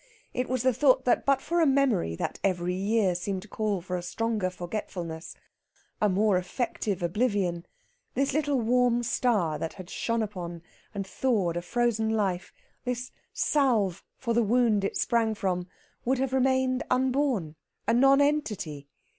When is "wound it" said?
14.41-14.97